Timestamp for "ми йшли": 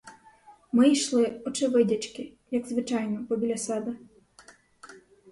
0.71-1.41